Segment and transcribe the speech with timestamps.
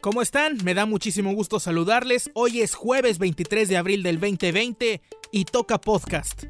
[0.00, 0.58] ¿Cómo están?
[0.62, 2.30] Me da muchísimo gusto saludarles.
[2.34, 6.44] Hoy es jueves 23 de abril del 2020 y toca podcast.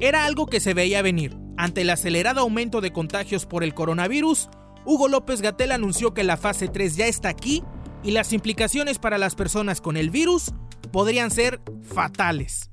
[0.00, 1.36] Era algo que se veía venir.
[1.58, 4.48] Ante el acelerado aumento de contagios por el coronavirus,
[4.86, 7.62] Hugo López Gatel anunció que la fase 3 ya está aquí
[8.02, 10.54] y las implicaciones para las personas con el virus
[10.90, 12.70] podrían ser fatales.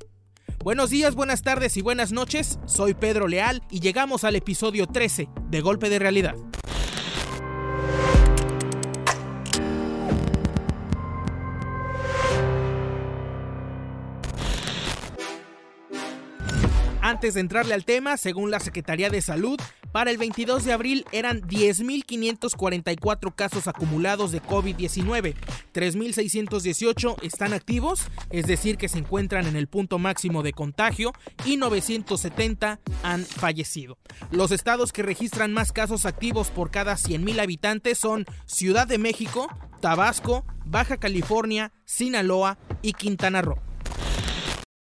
[0.64, 2.60] Buenos días, buenas tardes y buenas noches.
[2.66, 6.36] Soy Pedro Leal y llegamos al episodio 13 de Golpe de Realidad.
[17.23, 19.58] Antes de entrarle al tema, según la Secretaría de Salud,
[19.94, 25.34] para el 22 de abril eran 10.544 casos acumulados de COVID-19,
[25.73, 31.14] 3.618 están activos, es decir, que se encuentran en el punto máximo de contagio,
[31.45, 33.98] y 970 han fallecido.
[34.30, 39.48] Los estados que registran más casos activos por cada 100.000 habitantes son Ciudad de México,
[39.80, 43.62] Tabasco, Baja California, Sinaloa y Quintana Roo.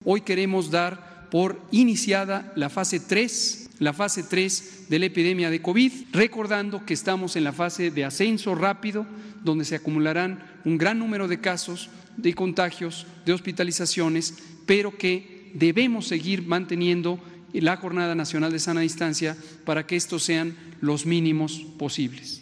[0.04, 5.62] Hoy queremos dar por iniciada la fase 3, la fase 3 de la epidemia de
[5.62, 9.06] COVID, recordando que estamos en la fase de ascenso rápido,
[9.42, 11.88] donde se acumularán un gran número de casos
[12.18, 14.34] de contagios, de hospitalizaciones,
[14.66, 17.18] pero que debemos seguir manteniendo
[17.54, 22.41] la Jornada Nacional de Sana Distancia para que estos sean los mínimos posibles.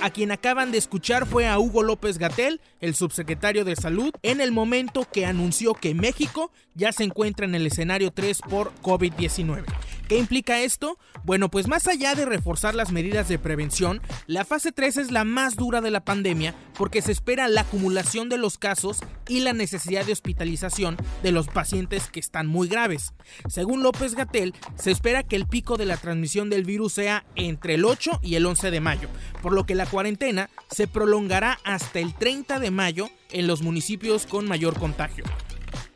[0.00, 4.40] A quien acaban de escuchar fue a Hugo López Gatel, el subsecretario de Salud, en
[4.40, 9.64] el momento que anunció que México ya se encuentra en el escenario 3 por COVID-19.
[10.08, 10.98] ¿Qué implica esto?
[11.22, 15.24] Bueno, pues más allá de reforzar las medidas de prevención, la fase 3 es la
[15.24, 19.52] más dura de la pandemia porque se espera la acumulación de los casos y la
[19.52, 23.12] necesidad de hospitalización de los pacientes que están muy graves.
[23.50, 27.74] Según López Gatel, se espera que el pico de la transmisión del virus sea entre
[27.74, 29.10] el 8 y el 11 de mayo,
[29.42, 34.24] por lo que la cuarentena se prolongará hasta el 30 de mayo en los municipios
[34.24, 35.24] con mayor contagio.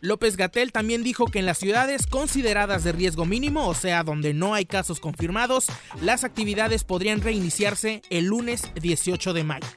[0.03, 4.35] López Gatel también dijo que en las ciudades consideradas de riesgo mínimo, o sea, donde
[4.35, 5.67] no hay casos confirmados,
[6.01, 9.69] las actividades podrían reiniciarse el lunes 18 de mayo.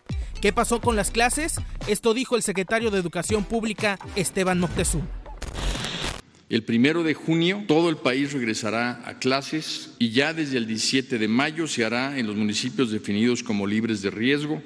[0.41, 1.61] ¿Qué pasó con las clases?
[1.87, 5.05] Esto dijo el secretario de Educación Pública, Esteban Moctezuma.
[6.49, 11.19] El primero de junio todo el país regresará a clases y ya desde el 17
[11.19, 14.61] de mayo se hará en los municipios definidos como libres de riesgo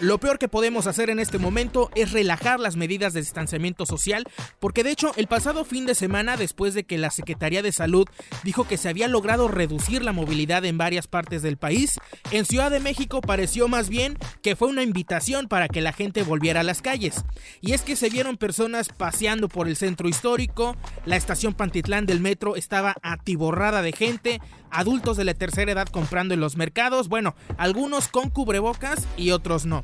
[0.00, 4.24] lo peor que podemos hacer en este momento es relajar las medidas de distanciamiento social,
[4.60, 8.06] porque de hecho el pasado fin de semana, después de que la Secretaría de Salud
[8.44, 11.98] dijo que se había logrado reducir la movilidad en varias partes del país,
[12.30, 16.22] en Ciudad de México pareció más bien que fue una invitación para que la gente
[16.22, 17.24] volviera a las calles.
[17.60, 20.76] Y es que se vieron personas paseando por el centro histórico,
[21.06, 26.34] la estación Pantitlán del metro estaba atiborrada de gente, adultos de la tercera edad comprando
[26.34, 29.82] en los mercados, bueno, algunos con cubrebocas y otros no.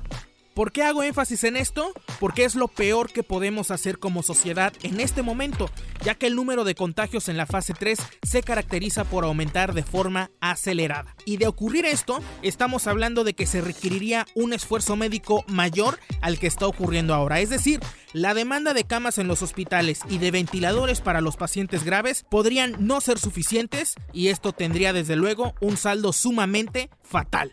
[0.54, 1.92] ¿Por qué hago énfasis en esto?
[2.20, 5.69] Porque es lo peor que podemos hacer como sociedad en este momento,
[6.04, 9.82] ya que el número de contagios en la fase 3 se caracteriza por aumentar de
[9.82, 11.16] forma acelerada.
[11.26, 16.38] Y de ocurrir esto, estamos hablando de que se requeriría un esfuerzo médico mayor al
[16.38, 17.41] que está ocurriendo ahora.
[17.41, 17.81] Es decir,
[18.12, 22.76] la demanda de camas en los hospitales y de ventiladores para los pacientes graves podrían
[22.78, 27.50] no ser suficientes y esto tendría desde luego un saldo sumamente fatal.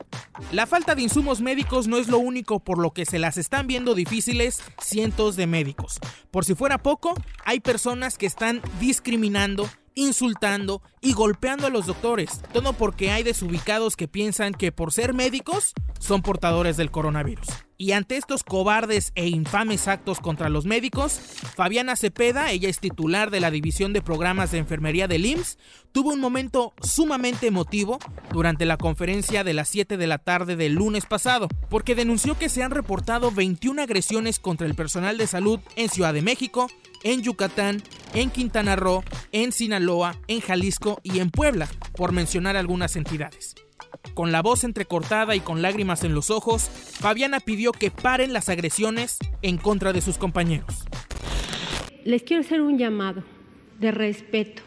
[0.51, 3.67] La falta de insumos médicos no es lo único por lo que se las están
[3.67, 5.99] viendo difíciles cientos de médicos.
[6.31, 7.13] Por si fuera poco,
[7.45, 13.95] hay personas que están discriminando insultando y golpeando a los doctores, todo porque hay desubicados
[13.97, 17.47] que piensan que por ser médicos son portadores del coronavirus.
[17.81, 21.13] Y ante estos cobardes e infames actos contra los médicos,
[21.55, 25.57] Fabiana Cepeda, ella es titular de la División de Programas de Enfermería del IMSS,
[25.91, 27.97] tuvo un momento sumamente emotivo
[28.31, 32.49] durante la conferencia de las 7 de la tarde del lunes pasado, porque denunció que
[32.49, 36.67] se han reportado 21 agresiones contra el personal de salud en Ciudad de México,
[37.01, 37.81] en Yucatán,
[38.13, 43.55] en Quintana Roo, en Sinaloa, en Jalisco y en Puebla, por mencionar algunas entidades.
[44.13, 46.69] Con la voz entrecortada y con lágrimas en los ojos,
[46.99, 50.85] Fabiana pidió que paren las agresiones en contra de sus compañeros.
[52.03, 53.23] Les quiero hacer un llamado
[53.79, 54.61] de respeto,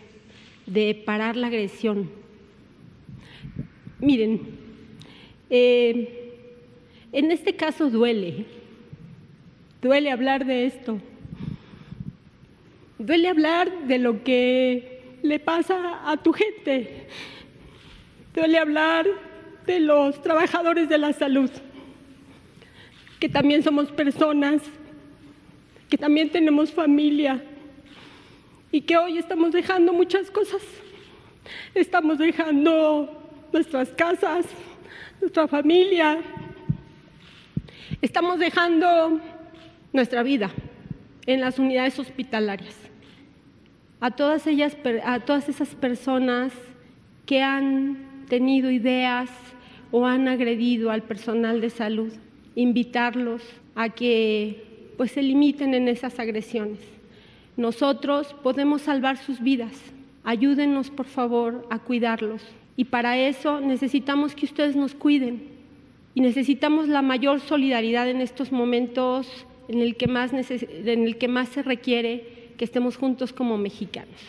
[0.66, 2.10] de parar la agresión.
[3.98, 4.40] Miren,
[5.50, 6.32] eh,
[7.12, 8.46] en este caso duele,
[9.82, 10.98] duele hablar de esto,
[12.98, 17.06] duele hablar de lo que le pasa a tu gente,
[18.34, 19.06] duele hablar
[19.66, 21.50] de los trabajadores de la salud,
[23.19, 24.60] que también somos personas,
[25.88, 27.42] que también tenemos familia
[28.70, 30.60] y que hoy estamos dejando muchas cosas.
[31.75, 34.46] Estamos dejando nuestras casas,
[35.20, 36.19] nuestra familia
[38.00, 39.20] Estamos dejando
[39.92, 40.50] nuestra vida
[41.26, 42.75] en las unidades hospitalarias.
[44.00, 46.52] A todas ellas, a todas esas personas
[47.25, 49.30] que han tenido ideas
[49.90, 52.12] o han agredido al personal de salud,
[52.54, 53.42] invitarlos
[53.74, 54.64] a que
[54.96, 56.78] pues se limiten en esas agresiones.
[57.56, 59.72] Nosotros podemos salvar sus vidas.
[60.24, 62.42] Ayúdenos, por favor, a cuidarlos.
[62.76, 65.42] Y para eso necesitamos que ustedes nos cuiden.
[66.14, 71.28] Y necesitamos la mayor solidaridad en estos momentos en el que más, en el que
[71.28, 74.20] más se requiere que estemos juntos como mexicanos.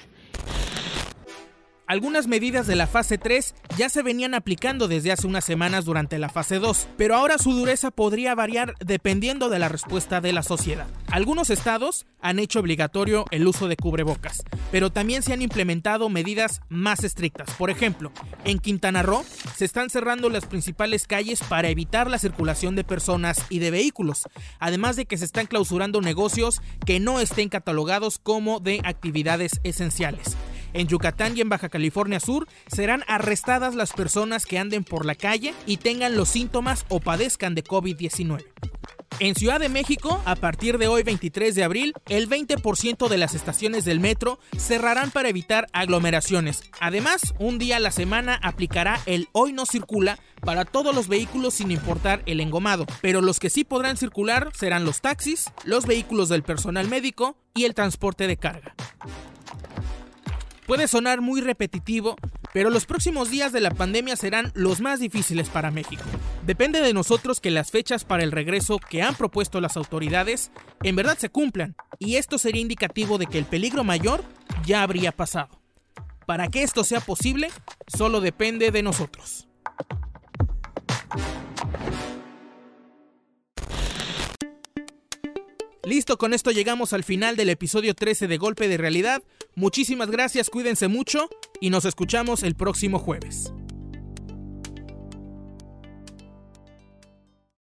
[1.87, 6.17] Algunas medidas de la fase 3 ya se venían aplicando desde hace unas semanas durante
[6.17, 10.41] la fase 2, pero ahora su dureza podría variar dependiendo de la respuesta de la
[10.41, 10.87] sociedad.
[11.11, 16.61] Algunos estados han hecho obligatorio el uso de cubrebocas, pero también se han implementado medidas
[16.69, 17.51] más estrictas.
[17.55, 18.11] Por ejemplo,
[18.45, 19.23] en Quintana Roo
[19.55, 24.23] se están cerrando las principales calles para evitar la circulación de personas y de vehículos,
[24.59, 30.35] además de que se están clausurando negocios que no estén catalogados como de actividades esenciales.
[30.75, 35.15] En Yucatán y en Baja California Sur serán arrestadas las personas que anden por la
[35.15, 38.43] calle y tengan los síntomas o padezcan de COVID-19.
[39.19, 43.35] En Ciudad de México, a partir de hoy 23 de abril, el 20% de las
[43.35, 46.61] estaciones del metro cerrarán para evitar aglomeraciones.
[46.81, 51.53] Además, un día a la semana aplicará el hoy no circula para todos los vehículos
[51.53, 56.27] sin importar el engomado, pero los que sí podrán circular serán los taxis, los vehículos
[56.27, 58.75] del personal médico y el transporte de carga.
[60.65, 62.15] Puede sonar muy repetitivo,
[62.51, 66.03] pero los próximos días de la pandemia serán los más difíciles para México.
[66.43, 70.51] Depende de nosotros que las fechas para el regreso que han propuesto las autoridades
[70.81, 74.23] en verdad se cumplan, y esto sería indicativo de que el peligro mayor
[74.65, 75.49] ya habría pasado.
[76.25, 77.51] Para que esto sea posible,
[77.85, 79.47] solo depende de nosotros.
[85.85, 89.21] Listo, con esto llegamos al final del episodio 13 de Golpe de Realidad.
[89.53, 91.29] Muchísimas gracias, cuídense mucho
[91.61, 93.53] y nos escuchamos el próximo jueves.